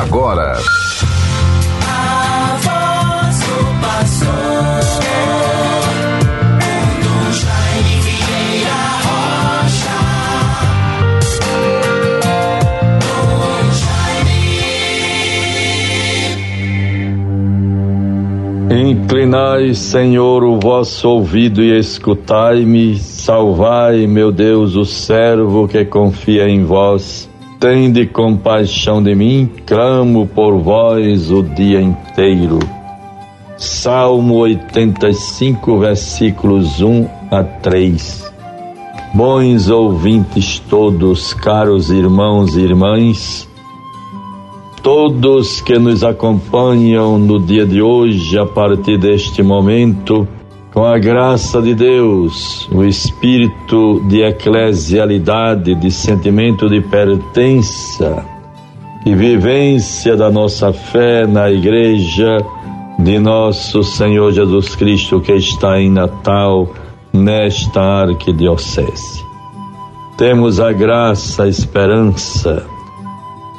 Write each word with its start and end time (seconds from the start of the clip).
agora. 0.00 0.58
Inclinai, 18.70 19.74
Senhor, 19.74 20.42
o 20.42 20.58
vosso 20.58 21.08
ouvido 21.08 21.62
e 21.62 21.78
escutai-me, 21.78 22.96
salvai, 22.98 24.06
meu 24.06 24.32
Deus, 24.32 24.74
o 24.74 24.84
servo 24.84 25.68
que 25.68 25.84
confia 25.84 26.48
em 26.48 26.64
vós. 26.64 27.30
Tende 27.64 28.04
compaixão 28.04 29.02
de 29.02 29.14
mim, 29.14 29.50
clamo 29.64 30.26
por 30.26 30.58
vós 30.58 31.30
o 31.30 31.42
dia 31.42 31.80
inteiro. 31.80 32.58
Salmo 33.56 34.34
85, 34.34 35.78
versículos 35.78 36.82
1 36.82 37.08
a 37.30 37.42
3. 37.42 38.30
Bons 39.14 39.70
ouvintes 39.70 40.58
todos, 40.58 41.32
caros 41.32 41.88
irmãos 41.88 42.54
e 42.54 42.60
irmãs, 42.60 43.48
todos 44.82 45.62
que 45.62 45.78
nos 45.78 46.04
acompanham 46.04 47.18
no 47.18 47.40
dia 47.40 47.64
de 47.64 47.80
hoje, 47.80 48.38
a 48.38 48.44
partir 48.44 48.98
deste 48.98 49.42
momento, 49.42 50.28
com 50.74 50.84
a 50.84 50.98
graça 50.98 51.62
de 51.62 51.72
Deus, 51.72 52.68
o 52.72 52.82
espírito 52.82 54.02
de 54.08 54.22
eclesialidade, 54.22 55.72
de 55.76 55.88
sentimento 55.88 56.68
de 56.68 56.80
pertença 56.80 58.26
e 59.06 59.14
vivência 59.14 60.16
da 60.16 60.32
nossa 60.32 60.72
fé 60.72 61.28
na 61.28 61.48
igreja 61.48 62.38
de 62.98 63.20
nosso 63.20 63.84
Senhor 63.84 64.32
Jesus 64.32 64.74
Cristo 64.74 65.20
que 65.20 65.32
está 65.34 65.80
em 65.80 65.88
Natal, 65.88 66.68
nesta 67.12 67.80
arquidiocese. 67.80 69.24
Temos 70.18 70.58
a 70.58 70.72
graça, 70.72 71.44
a 71.44 71.48
esperança, 71.48 72.66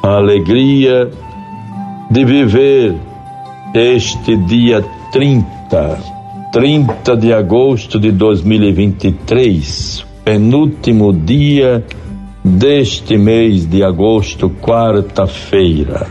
a 0.04 0.17
alegria 0.17 1.09
de 2.11 2.26
viver 2.26 2.98
este 3.73 4.36
dia 4.36 4.84
30, 5.14 6.16
30 6.56 7.17
de 7.17 7.34
agosto 7.34 8.00
de 8.00 8.14
2023, 8.14 10.06
penúltimo 10.23 11.11
dia 11.11 11.84
deste 12.42 13.17
mês 13.17 13.66
de 13.66 13.84
agosto, 13.84 14.50
quarta-feira. 14.50 16.08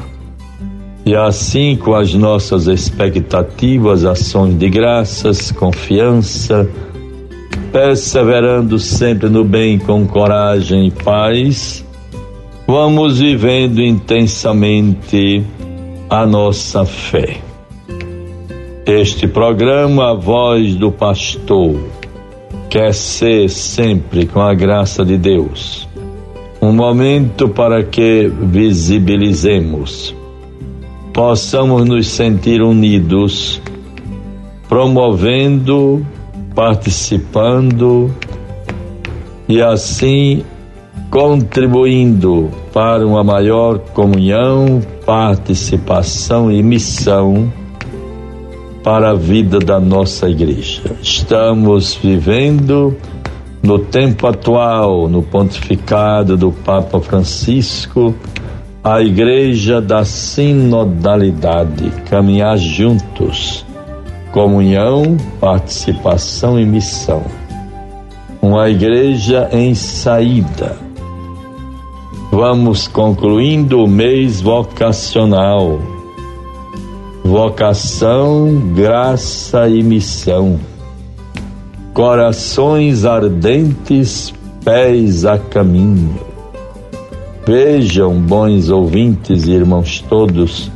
E 1.02 1.16
assim, 1.16 1.76
com 1.76 1.94
as 1.94 2.12
nossas 2.12 2.66
expectativas, 2.66 4.04
ações 4.04 4.58
de 4.58 4.68
graças, 4.68 5.50
confiança, 5.50 6.68
perseverando 7.72 8.78
sempre 8.78 9.30
no 9.30 9.44
bem 9.44 9.78
com 9.78 10.06
coragem 10.06 10.88
e 10.88 10.90
paz, 10.90 11.82
vamos 12.66 13.18
vivendo 13.18 13.80
intensamente 13.80 15.42
a 16.10 16.26
nossa 16.26 16.84
fé. 16.84 17.43
Este 18.86 19.26
programa, 19.26 20.10
A 20.10 20.12
Voz 20.12 20.74
do 20.74 20.92
Pastor, 20.92 21.74
quer 22.68 22.92
ser 22.92 23.48
sempre, 23.48 24.26
com 24.26 24.42
a 24.42 24.52
graça 24.52 25.02
de 25.02 25.16
Deus, 25.16 25.88
um 26.60 26.70
momento 26.70 27.48
para 27.48 27.82
que 27.82 28.30
visibilizemos, 28.42 30.14
possamos 31.14 31.86
nos 31.86 32.08
sentir 32.08 32.60
unidos, 32.60 33.58
promovendo, 34.68 36.06
participando 36.54 38.14
e 39.48 39.62
assim 39.62 40.44
contribuindo 41.10 42.50
para 42.70 43.06
uma 43.06 43.24
maior 43.24 43.78
comunhão, 43.78 44.82
participação 45.06 46.52
e 46.52 46.62
missão 46.62 47.50
para 48.84 49.10
a 49.10 49.14
vida 49.14 49.58
da 49.58 49.80
nossa 49.80 50.28
igreja. 50.28 50.82
Estamos 51.02 51.94
vivendo 51.94 52.96
no 53.60 53.80
tempo 53.80 54.28
atual, 54.28 55.08
no 55.08 55.22
pontificado 55.22 56.36
do 56.36 56.52
Papa 56.52 57.00
Francisco, 57.00 58.14
a 58.84 59.02
igreja 59.02 59.80
da 59.80 60.04
sinodalidade, 60.04 61.90
caminhar 62.08 62.56
juntos, 62.58 63.66
comunhão, 64.30 65.16
participação 65.40 66.60
e 66.60 66.64
missão. 66.64 67.24
Uma 68.40 68.68
igreja 68.68 69.48
em 69.50 69.74
saída 69.74 70.84
Vamos 72.34 72.88
concluindo 72.88 73.84
o 73.84 73.86
mês 73.86 74.40
vocacional. 74.40 75.78
Vocação, 77.24 78.74
graça 78.74 79.66
e 79.66 79.82
missão. 79.82 80.60
Corações 81.94 83.06
ardentes, 83.06 84.32
pés 84.62 85.24
a 85.24 85.38
caminho. 85.38 86.20
Vejam, 87.46 88.20
bons 88.20 88.68
ouvintes 88.68 89.46
e 89.46 89.52
irmãos 89.52 90.04
todos, 90.06 90.70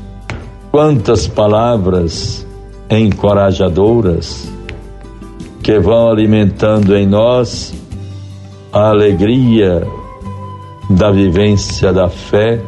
quantas 0.70 1.28
palavras 1.28 2.46
encorajadoras 2.90 4.50
que 5.62 5.78
vão 5.78 6.10
alimentando 6.10 6.96
em 6.96 7.06
nós 7.06 7.74
a 8.72 8.88
alegria, 8.88 9.86
da 10.88 11.10
vivência 11.10 11.92
da 11.92 12.08
fé, 12.08 12.58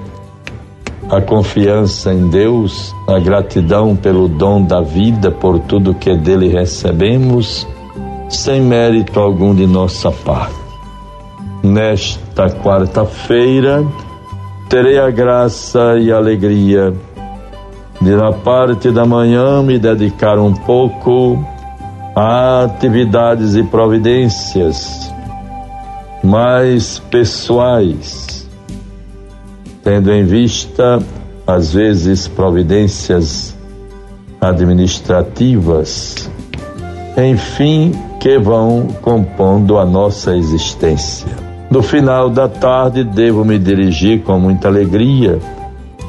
a 1.11 1.21
confiança 1.21 2.13
em 2.13 2.29
Deus, 2.29 2.95
a 3.09 3.19
gratidão 3.19 3.97
pelo 3.97 4.29
dom 4.29 4.63
da 4.63 4.81
vida, 4.81 5.31
por 5.31 5.59
tudo 5.59 5.93
que 5.93 6.15
dele 6.17 6.49
recebemos, 6.49 7.67
sem 8.29 8.61
mérito 8.61 9.19
algum 9.19 9.53
de 9.55 9.67
nossa 9.67 10.13
parte. 10.13 10.55
Nesta 11.65 12.49
quarta-feira, 12.49 13.85
terei 14.69 14.99
a 14.99 15.11
graça 15.11 15.99
e 15.99 16.13
a 16.13 16.17
alegria 16.17 16.95
de, 18.01 18.17
na 18.17 18.33
parte 18.33 18.93
da 18.93 19.05
manhã, 19.05 19.63
me 19.63 19.79
dedicar 19.79 20.39
um 20.39 20.55
pouco 20.55 21.45
a 22.15 22.65
atividades 22.65 23.57
e 23.57 23.65
providências 23.65 25.13
mais 26.23 26.99
pessoais, 27.11 28.30
tendo 29.83 30.13
em 30.13 30.25
vista, 30.25 30.99
às 31.47 31.73
vezes, 31.73 32.29
providências 32.29 33.57
administrativas, 34.41 36.31
enfim, 37.17 37.93
que 38.21 38.39
vão 38.39 38.89
compondo 39.03 39.79
a 39.79 39.85
nossa 39.85 40.37
existência. 40.37 41.29
No 41.71 41.83
final 41.83 42.29
da 42.29 42.49
tarde, 42.49 43.05
devo 43.05 43.45
me 43.45 43.59
dirigir 43.59 44.23
com 44.23 44.39
muita 44.39 44.69
alegria 44.69 45.39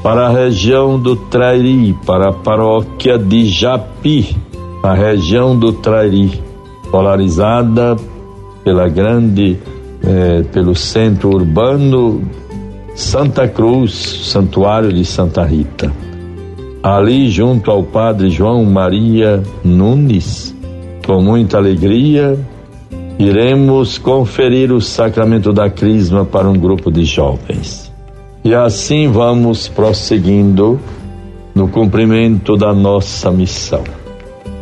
para 0.02 0.28
a 0.28 0.30
região 0.30 1.00
do 1.00 1.16
Trairi, 1.16 1.96
para 2.06 2.30
a 2.30 2.34
paróquia 2.34 3.18
de 3.18 3.46
Japi, 3.46 4.36
a 4.82 4.94
região 4.94 5.58
do 5.58 5.74
Trairi, 5.74 6.42
polarizada 6.90 7.96
pela 8.64 8.88
grande 8.90 9.60
é, 10.04 10.44
pelo 10.52 10.76
centro 10.76 11.30
urbano 11.30 12.22
Santa 12.96 13.48
Cruz, 13.48 13.94
Santuário 14.26 14.92
de 14.92 15.06
Santa 15.06 15.44
Rita. 15.44 15.92
Ali, 16.84 17.30
junto 17.30 17.72
ao 17.72 17.84
Padre 17.84 18.30
João 18.30 18.66
Maria 18.66 19.42
Nunes, 19.64 20.56
com 21.06 21.22
muita 21.22 21.58
alegria, 21.58 22.38
iremos 23.18 23.98
conferir 23.98 24.72
o 24.72 24.82
sacramento 24.82 25.54
da 25.54 25.70
Crisma 25.70 26.26
para 26.26 26.50
um 26.50 26.58
grupo 26.58 26.92
de 26.92 27.06
jovens. 27.06 27.92
E 28.44 28.54
assim 28.54 29.08
vamos 29.08 29.68
prosseguindo 29.68 30.80
no 31.54 31.68
cumprimento 31.68 32.58
da 32.58 32.74
nossa 32.74 33.32
missão. 33.32 33.84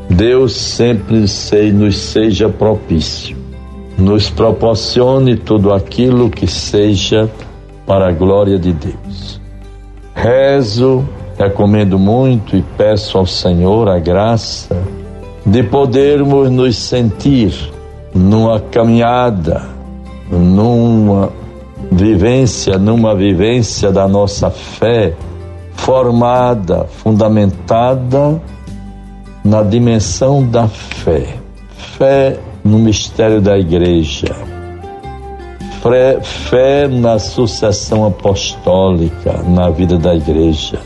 Deus 0.10 0.54
sempre 0.54 1.26
nos 1.74 1.98
seja 1.98 2.50
propício 2.50 3.40
nos 4.00 4.30
proporcione 4.30 5.36
tudo 5.36 5.74
aquilo 5.74 6.30
que 6.30 6.48
seja 6.48 7.30
para 7.90 8.10
a 8.10 8.12
glória 8.12 8.60
de 8.60 8.72
Deus. 8.72 9.42
Rezo, 10.14 11.04
recomendo 11.40 11.98
muito 11.98 12.56
e 12.56 12.62
peço 12.78 13.18
ao 13.18 13.26
Senhor 13.26 13.90
a 13.90 13.98
graça 13.98 14.78
de 15.44 15.64
podermos 15.64 16.52
nos 16.52 16.78
sentir 16.78 17.52
numa 18.14 18.60
caminhada, 18.60 19.64
numa 20.30 21.32
vivência, 21.92 22.78
numa 22.78 23.16
vivência 23.16 23.92
da 23.92 24.08
nossa 24.08 24.52
fé 24.52 25.16
formada, 25.74 26.86
fundamentada 26.86 28.40
na 29.44 29.64
dimensão 29.64 30.46
da 30.46 30.68
fé. 30.68 31.38
Fé 31.98 32.38
no 32.64 32.78
mistério 32.78 33.42
da 33.42 33.58
igreja. 33.58 34.49
Fé, 35.82 36.88
na 36.90 37.18
sucessão 37.18 38.06
apostólica 38.06 39.42
na 39.44 39.70
vida 39.70 39.98
da 39.98 40.14
igreja. 40.14 40.80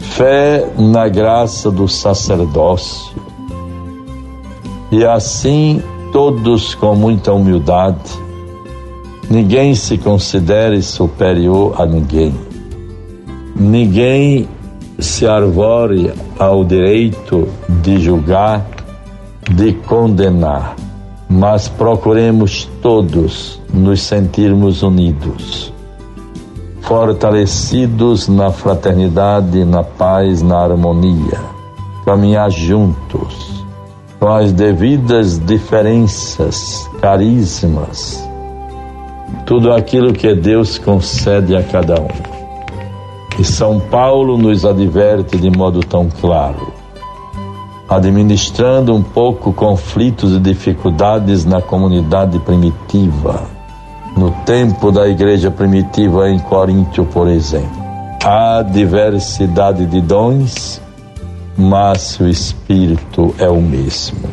Fé 0.00 0.66
na 0.78 1.08
graça 1.08 1.70
do 1.70 1.86
sacerdócio. 1.86 3.14
E 4.90 5.04
assim, 5.04 5.82
todos 6.10 6.74
com 6.74 6.94
muita 6.94 7.32
humildade, 7.32 8.10
ninguém 9.30 9.74
se 9.74 9.98
considere 9.98 10.80
superior 10.80 11.74
a 11.78 11.84
ninguém. 11.84 12.34
Ninguém 13.54 14.48
se 14.98 15.26
arvore 15.26 16.14
ao 16.38 16.64
direito 16.64 17.46
de 17.82 18.00
julgar, 18.00 18.66
de 19.50 19.74
condenar, 19.74 20.74
mas 21.28 21.68
procuremos 21.68 22.64
todos 22.80 23.60
nos 23.72 24.00
sentirmos 24.00 24.82
unidos, 24.82 25.72
fortalecidos 26.80 28.28
na 28.28 28.50
fraternidade, 28.50 29.64
na 29.64 29.84
paz, 29.84 30.40
na 30.40 30.58
harmonia, 30.58 31.38
caminhar 32.04 32.50
juntos, 32.50 33.64
com 34.18 34.28
as 34.28 34.52
devidas 34.52 35.38
diferenças, 35.38 36.88
carismas, 37.00 38.26
tudo 39.44 39.72
aquilo 39.72 40.12
que 40.12 40.34
Deus 40.34 40.78
concede 40.78 41.54
a 41.54 41.62
cada 41.62 42.00
um. 42.00 42.38
E 43.38 43.44
São 43.44 43.78
Paulo 43.78 44.36
nos 44.36 44.64
adverte 44.64 45.36
de 45.36 45.50
modo 45.50 45.80
tão 45.80 46.08
claro, 46.08 46.72
administrando 47.88 48.94
um 48.94 49.02
pouco 49.02 49.52
conflitos 49.52 50.34
e 50.34 50.38
dificuldades 50.38 51.44
na 51.46 51.62
comunidade 51.62 52.38
primitiva, 52.40 53.44
no 54.16 54.30
tempo 54.44 54.92
da 54.92 55.08
igreja 55.08 55.50
primitiva 55.50 56.28
em 56.28 56.38
Coríntio, 56.38 57.06
por 57.06 57.28
exemplo. 57.28 57.78
Há 58.22 58.62
diversidade 58.62 59.86
de 59.86 60.00
dons, 60.02 60.82
mas 61.56 62.20
o 62.20 62.28
Espírito 62.28 63.34
é 63.38 63.48
o 63.48 63.62
mesmo. 63.62 64.28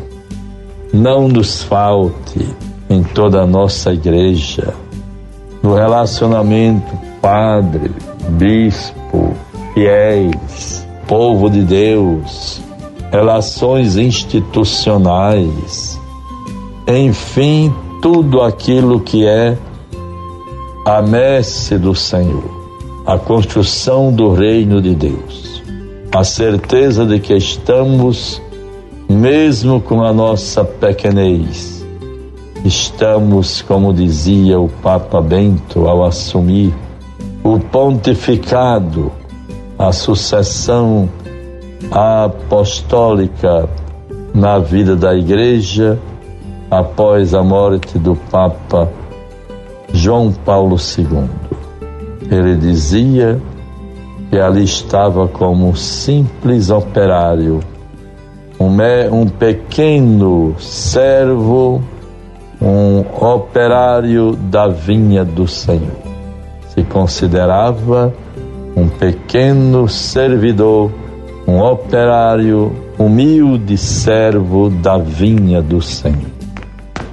Não 0.92 1.28
nos 1.28 1.64
falte 1.64 2.46
em 2.90 3.04
toda 3.04 3.42
a 3.42 3.48
nossa 3.48 3.94
igreja, 3.94 4.74
no 5.64 5.74
relacionamento 5.76 6.94
padre, 7.22 7.92
bispo, 8.32 9.34
fiéis, 9.74 10.86
povo 11.08 11.50
de 11.50 11.64
Deus, 11.64 12.55
relações 13.12 13.98
institucionais, 13.98 16.00
enfim, 16.88 17.74
tudo 18.02 18.42
aquilo 18.42 19.00
que 19.00 19.26
é 19.26 19.58
a 20.86 21.02
messe 21.02 21.78
do 21.78 21.96
Senhor, 21.96 22.44
a 23.06 23.18
construção 23.18 24.12
do 24.12 24.34
reino 24.34 24.82
de 24.82 24.94
Deus, 24.94 25.64
a 26.14 26.24
certeza 26.24 27.06
de 27.06 27.20
que 27.20 27.36
estamos, 27.36 28.42
mesmo 29.10 29.82
com 29.82 30.04
a 30.04 30.14
nossa 30.14 30.64
pequenez, 30.64 31.86
estamos, 32.64 33.62
como 33.62 33.94
dizia 33.94 34.60
o 34.60 34.70
Papa 34.70 35.22
Bento 35.22 35.88
ao 35.88 36.04
assumir 36.04 36.74
o 37.44 37.60
pontificado, 37.60 39.12
a 39.78 39.92
sucessão 39.92 41.10
apostólica 41.92 43.70
na 44.34 44.60
vida 44.60 44.96
da 44.96 45.16
igreja 45.16 46.00
após 46.70 47.34
a 47.34 47.44
morte 47.44 47.98
do 47.98 48.16
Papa 48.16 48.90
João 49.94 50.32
Paulo 50.32 50.76
II. 50.76 51.30
Ele 52.30 52.56
dizia 52.56 53.40
que 54.30 54.40
ali 54.40 54.64
estava 54.64 55.28
como 55.28 55.70
um 55.70 55.76
simples 55.76 56.70
operário, 56.70 57.60
um, 58.60 58.70
um 59.12 59.28
pequeno 59.28 60.56
servo, 60.60 61.82
um 62.62 63.02
operário 63.22 64.36
da 64.36 64.68
vinha 64.68 65.24
do 65.24 65.48
Senhor 65.48 66.06
se 66.76 66.84
considerava 66.84 68.14
um 68.76 68.90
pequeno 68.90 69.88
servidor, 69.88 70.92
um 71.48 71.62
operário, 71.62 72.72
humilde 72.98 73.78
servo 73.78 74.70
da 74.70 74.98
vinha 74.98 75.62
do 75.62 75.82
Senhor. 75.82 76.36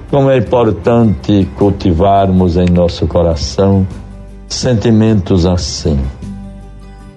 Como 0.09 0.29
é 0.29 0.37
importante 0.37 1.47
cultivarmos 1.57 2.57
em 2.57 2.65
nosso 2.65 3.07
coração 3.07 3.85
sentimentos 4.47 5.45
assim. 5.45 5.99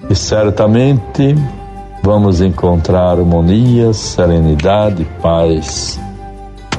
E 0.09 0.15
certamente 0.15 1.35
vamos 2.03 2.41
encontrar 2.41 3.19
harmonia, 3.19 3.93
serenidade, 3.93 5.07
paz, 5.21 6.01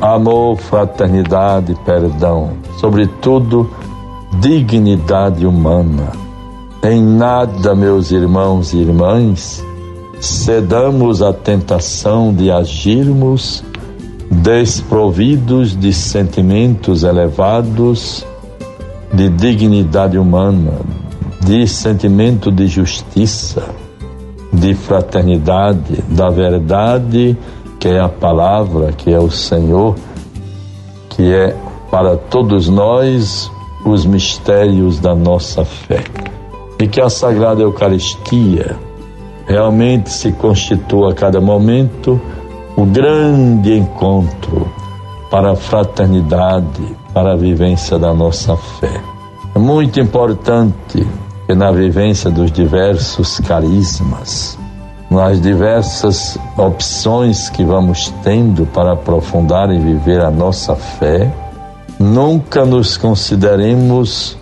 amor, 0.01 0.57
fraternidade, 0.57 1.75
perdão, 1.85 2.51
sobretudo 2.79 3.69
dignidade 4.39 5.45
humana. 5.45 6.11
Em 6.83 7.01
nada, 7.01 7.75
meus 7.75 8.11
irmãos 8.11 8.73
e 8.73 8.77
irmãs, 8.77 9.63
cedamos 10.19 11.21
à 11.21 11.31
tentação 11.31 12.33
de 12.33 12.51
agirmos 12.51 13.63
desprovidos 14.29 15.75
de 15.75 15.93
sentimentos 15.93 17.03
elevados, 17.03 18.25
de 19.13 19.29
dignidade 19.29 20.17
humana, 20.17 20.73
de 21.41 21.67
sentimento 21.67 22.51
de 22.51 22.67
justiça, 22.67 23.69
de 24.51 24.73
fraternidade, 24.73 26.03
da 26.09 26.29
verdade, 26.29 27.37
que 27.79 27.87
é 27.87 27.99
a 27.99 28.09
palavra, 28.09 28.91
que 28.91 29.11
é 29.11 29.19
o 29.19 29.29
Senhor, 29.29 29.95
que 31.09 31.33
é 31.33 31.55
para 31.89 32.17
todos 32.17 32.67
nós 32.67 33.49
os 33.85 34.05
mistérios 34.05 34.99
da 34.99 35.15
nossa 35.15 35.63
fé. 35.63 36.03
E 36.79 36.87
que 36.87 36.99
a 36.99 37.09
Sagrada 37.09 37.61
Eucaristia 37.61 38.86
realmente 39.47 40.11
se 40.11 40.31
constitua 40.33 41.11
a 41.11 41.15
cada 41.15 41.41
momento 41.41 42.21
o 42.75 42.85
grande 42.85 43.77
encontro 43.77 44.71
para 45.31 45.51
a 45.51 45.55
fraternidade, 45.55 46.95
para 47.13 47.33
a 47.33 47.35
vivência 47.35 47.97
da 47.97 48.13
nossa 48.13 48.55
fé. 48.55 49.01
É 49.55 49.59
muito 49.59 49.99
importante 49.99 51.07
que 51.47 51.55
na 51.55 51.71
vivência 51.71 52.29
dos 52.29 52.51
diversos 52.51 53.39
carismas, 53.39 54.59
nas 55.09 55.41
diversas 55.41 56.37
opções 56.57 57.49
que 57.49 57.63
vamos 57.63 58.13
tendo 58.23 58.65
para 58.67 58.91
aprofundar 58.91 59.71
e 59.71 59.79
viver 59.79 60.21
a 60.21 60.29
nossa 60.29 60.75
fé, 60.75 61.31
Nunca 61.99 62.63
nos 62.63 62.95
consideremos 62.95 64.37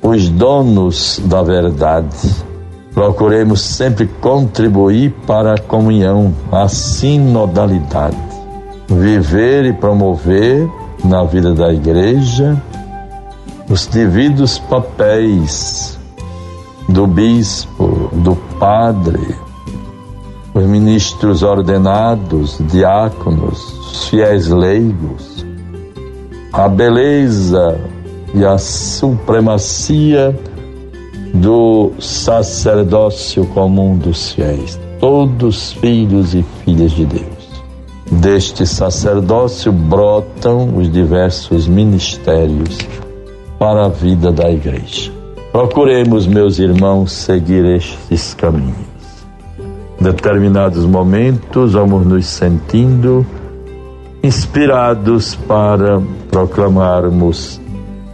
os 0.00 0.30
donos 0.30 1.20
da 1.26 1.42
verdade. 1.42 2.30
Procuremos 2.94 3.60
sempre 3.60 4.06
contribuir 4.06 5.12
para 5.26 5.54
a 5.54 5.58
comunhão, 5.58 6.32
a 6.52 6.68
sinodalidade. 6.68 8.16
Viver 8.88 9.64
e 9.64 9.72
promover 9.72 10.70
na 11.04 11.24
vida 11.24 11.52
da 11.52 11.72
igreja 11.72 12.56
os 13.68 13.86
devidos 13.86 14.58
papéis 14.58 15.98
do 16.88 17.06
bispo, 17.06 18.10
do 18.12 18.36
padre, 18.58 19.34
os 20.54 20.64
ministros 20.64 21.42
ordenados, 21.42 22.58
diáconos, 22.70 23.58
os 23.90 24.08
fiéis 24.08 24.48
leigos, 24.48 25.44
a 26.52 26.68
beleza 26.68 27.80
e 28.34 28.44
a 28.44 28.56
supremacia 28.58 30.38
do 31.34 31.90
sacerdócio 31.98 33.44
comum 33.46 33.98
dos 33.98 34.32
fiéis, 34.32 34.78
todos 35.00 35.72
filhos 35.72 36.32
e 36.32 36.44
filhas 36.64 36.92
de 36.92 37.04
Deus. 37.04 37.44
Deste 38.12 38.64
sacerdócio 38.64 39.72
brotam 39.72 40.76
os 40.76 40.90
diversos 40.92 41.66
ministérios 41.66 42.78
para 43.58 43.86
a 43.86 43.88
vida 43.88 44.30
da 44.30 44.48
igreja. 44.48 45.10
Procuremos, 45.50 46.26
meus 46.26 46.60
irmãos, 46.60 47.12
seguir 47.12 47.64
estes 47.64 48.34
caminhos. 48.34 48.94
Em 50.00 50.04
determinados 50.04 50.84
momentos, 50.84 51.72
vamos 51.72 52.06
nos 52.06 52.26
sentindo 52.26 53.26
inspirados 54.22 55.34
para 55.34 56.00
proclamarmos 56.30 57.60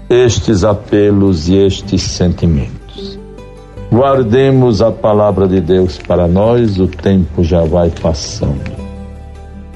estes 0.08 0.64
apelos 0.64 1.48
e 1.48 1.56
estes 1.56 2.02
sentimentos. 2.02 2.79
Guardemos 3.92 4.80
a 4.80 4.92
palavra 4.92 5.48
de 5.48 5.60
Deus 5.60 5.98
para 5.98 6.28
nós, 6.28 6.78
o 6.78 6.86
tempo 6.86 7.42
já 7.42 7.62
vai 7.62 7.90
passando. 7.90 8.70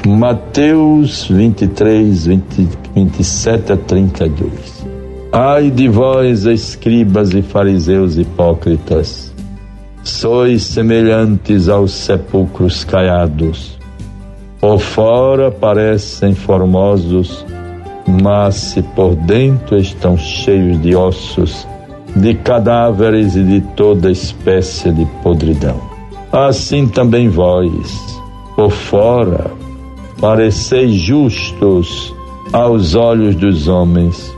Mateus 0.07 1.27
23, 1.27 2.27
20, 2.27 2.69
27 2.95 3.73
a 3.73 3.77
32. 3.77 4.87
Ai 5.33 5.69
de 5.69 5.89
vós, 5.89 6.45
escribas 6.45 7.35
e 7.35 7.43
fariseus 7.43 8.17
hipócritas, 8.17 9.35
sois 10.05 10.63
semelhantes 10.63 11.69
aos 11.69 11.91
sepulcros 11.93 12.85
caiados. 12.85 13.77
Por 14.61 14.79
fora 14.79 15.51
parecem 15.51 16.37
formosos, 16.37 17.45
mas 18.23 18.55
se 18.55 18.81
por 18.81 19.17
dentro 19.17 19.77
estão 19.77 20.17
cheios 20.17 20.81
de 20.81 20.95
ossos, 20.95 21.67
de 22.17 22.35
cadáveres 22.35 23.35
e 23.35 23.43
de 23.43 23.61
toda 23.61 24.11
espécie 24.11 24.91
de 24.93 25.05
podridão. 25.23 25.81
Assim 26.33 26.87
também 26.87 27.29
vós, 27.29 28.21
por 28.55 28.71
fora, 28.71 29.51
pareceis 30.21 30.93
justos 30.93 32.15
aos 32.53 32.95
olhos 32.95 33.35
dos 33.35 33.67
homens, 33.67 34.35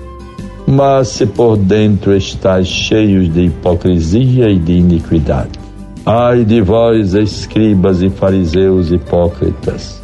mas 0.67 1.09
se 1.09 1.27
por 1.27 1.57
dentro 1.57 2.17
estáis 2.17 2.67
cheios 2.67 3.33
de 3.33 3.47
hipocrisia 3.47 4.49
e 4.49 4.59
de 4.59 4.73
iniquidade. 4.73 5.59
Ai 6.05 6.45
de 6.45 6.61
vós, 6.61 7.15
escribas 7.15 8.01
e 8.01 8.09
fariseus 8.09 8.91
hipócritas, 8.93 10.03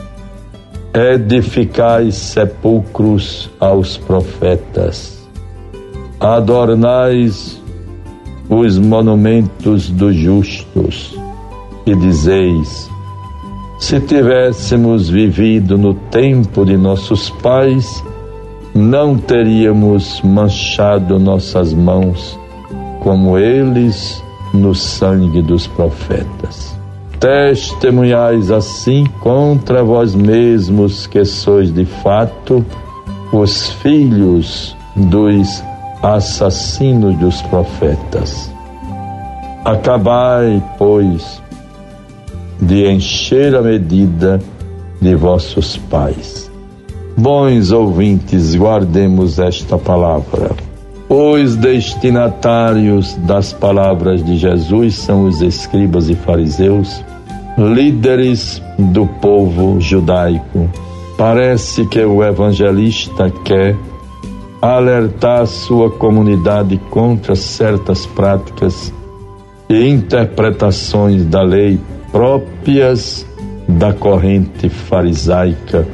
edificais 0.92 2.16
sepulcros 2.16 3.50
aos 3.60 3.96
profetas, 3.96 5.26
adornais 6.20 7.61
os 8.54 8.78
monumentos 8.78 9.88
dos 9.88 10.14
justos 10.14 11.18
e 11.86 11.94
dizeis: 11.94 12.90
se 13.78 13.98
tivéssemos 13.98 15.08
vivido 15.08 15.78
no 15.78 15.94
tempo 15.94 16.64
de 16.64 16.76
nossos 16.76 17.30
pais, 17.30 18.04
não 18.74 19.16
teríamos 19.16 20.20
manchado 20.22 21.18
nossas 21.18 21.72
mãos 21.72 22.38
como 23.00 23.38
eles 23.38 24.22
no 24.52 24.74
sangue 24.74 25.42
dos 25.42 25.66
profetas. 25.66 26.76
Testemunhais 27.18 28.50
assim 28.50 29.06
contra 29.20 29.82
vós 29.82 30.14
mesmos 30.14 31.06
que 31.06 31.24
sois 31.24 31.72
de 31.72 31.84
fato 31.84 32.64
os 33.32 33.70
filhos 33.74 34.76
dos 34.94 35.62
assassinos 36.02 37.16
dos 37.16 37.40
profetas. 37.42 38.52
Acabai, 39.64 40.62
pois, 40.76 41.40
de 42.60 42.88
encher 42.90 43.54
a 43.54 43.62
medida 43.62 44.40
de 45.00 45.14
vossos 45.14 45.76
pais. 45.76 46.50
Bons 47.16 47.70
ouvintes, 47.70 48.56
guardemos 48.56 49.38
esta 49.38 49.78
palavra. 49.78 50.50
Os 51.08 51.56
destinatários 51.56 53.14
das 53.26 53.52
palavras 53.52 54.24
de 54.24 54.36
Jesus 54.36 54.94
são 54.94 55.26
os 55.26 55.42
escribas 55.42 56.08
e 56.08 56.14
fariseus, 56.14 57.04
líderes 57.58 58.62
do 58.78 59.06
povo 59.06 59.78
judaico. 59.80 60.70
Parece 61.18 61.86
que 61.86 62.02
o 62.02 62.24
evangelista 62.24 63.30
quer 63.44 63.76
alertar 64.62 65.44
sua 65.44 65.90
comunidade 65.90 66.80
contra 66.88 67.34
certas 67.34 68.06
práticas 68.06 68.94
e 69.68 69.88
interpretações 69.88 71.24
da 71.24 71.42
lei 71.42 71.80
próprias 72.12 73.26
da 73.68 73.92
corrente 73.92 74.68
farisaica, 74.68 75.86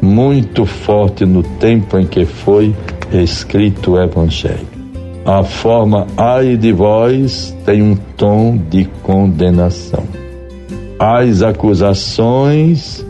muito 0.00 0.64
forte 0.64 1.26
no 1.26 1.42
tempo 1.42 1.98
em 1.98 2.06
que 2.06 2.24
foi 2.24 2.72
escrito 3.12 3.92
o 3.92 4.00
Evangelho. 4.00 4.76
A 5.24 5.42
forma 5.42 6.06
ai 6.16 6.56
de 6.56 6.72
vós 6.72 7.56
tem 7.64 7.82
um 7.82 7.96
tom 8.16 8.56
de 8.70 8.84
condenação. 9.02 10.04
As 10.96 11.42
acusações 11.42 13.04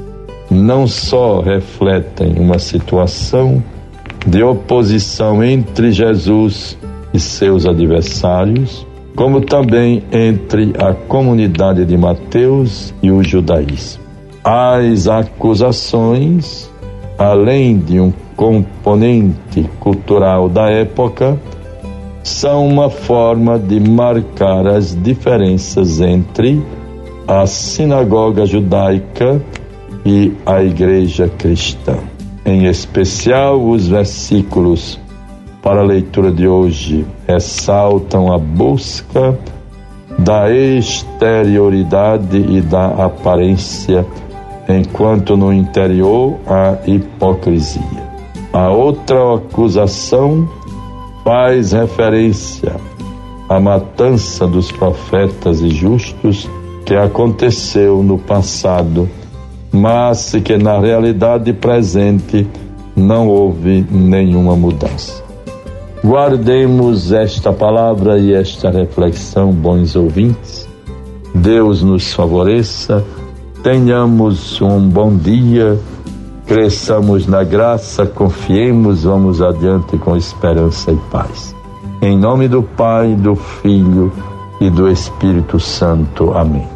não 0.51 0.87
só 0.87 1.41
refletem 1.41 2.37
uma 2.39 2.59
situação 2.59 3.63
de 4.27 4.43
oposição 4.43 5.43
entre 5.43 5.93
Jesus 5.93 6.77
e 7.15 7.21
seus 7.21 7.65
adversários, 7.65 8.85
como 9.15 9.41
também 9.41 10.03
entre 10.13 10.73
a 10.79 10.93
comunidade 10.93 11.85
de 11.85 11.97
Mateus 11.97 12.93
e 13.03 13.11
o 13.11 13.23
judaísmo. 13.23 14.03
As 14.43 15.07
acusações, 15.07 16.71
além 17.17 17.79
de 17.79 18.01
um 18.01 18.13
componente 18.37 19.63
cultural 19.81 20.49
da 20.49 20.71
época, 20.71 21.41
são 22.23 22.67
uma 22.67 22.91
forma 22.91 23.59
de 23.59 23.79
marcar 23.79 24.67
as 24.67 25.01
diferenças 25.01 26.01
entre 26.01 26.61
a 27.27 27.47
sinagoga 27.47 28.45
judaica 28.45 29.41
e 30.05 30.33
a 30.45 30.63
igreja 30.63 31.29
cristã 31.29 31.97
em 32.47 32.67
especial 32.67 33.61
os 33.61 33.89
versículos 33.89 35.01
para 35.61 35.81
a 35.81 35.85
leitura 35.85 36.31
de 36.31 36.47
hoje 36.47 37.05
ressaltam 37.27 38.33
a 38.33 38.39
busca 38.39 39.37
da 40.17 40.49
exterioridade 40.49 42.39
e 42.39 42.61
da 42.61 42.87
aparência, 43.05 44.07
enquanto 44.69 45.37
no 45.37 45.53
interior 45.53 46.37
a 46.47 46.79
hipocrisia. 46.87 48.07
A 48.53 48.71
outra 48.71 49.35
acusação 49.35 50.49
faz 51.25 51.73
referência 51.73 52.77
à 53.49 53.59
matança 53.59 54.47
dos 54.47 54.71
profetas 54.71 55.61
e 55.63 55.69
justos 55.69 56.49
que 56.85 56.95
aconteceu 56.95 58.05
no 58.05 58.17
passado 58.17 59.11
mas 59.77 60.33
que 60.43 60.57
na 60.57 60.79
realidade 60.79 61.53
presente 61.53 62.47
não 62.97 63.29
houve 63.29 63.87
nenhuma 63.91 64.57
mudança. 64.57 65.23
Guardemos 66.03 67.13
esta 67.13 67.53
palavra 67.53 68.19
e 68.19 68.33
esta 68.33 68.71
reflexão, 68.71 69.53
bons 69.53 69.95
ouvintes. 69.97 70.69
Deus 71.35 71.83
nos 71.83 72.15
favoreça, 72.15 73.05
tenhamos 73.63 74.61
um 74.63 74.89
bom 74.89 75.15
dia, 75.15 75.79
cresçamos 76.47 77.27
na 77.27 77.45
graça, 77.45 78.07
confiemos, 78.07 79.05
vamos 79.05 79.43
adiante 79.43 79.99
com 79.99 80.17
esperança 80.17 80.93
e 80.93 80.97
paz. 81.11 81.55
Em 82.01 82.17
nome 82.17 82.49
do 82.49 82.63
Pai, 82.63 83.15
do 83.15 83.35
Filho 83.35 84.13
e 84.61 84.71
do 84.71 84.89
Espírito 84.89 85.59
Santo. 85.59 86.33
Amém. 86.33 86.76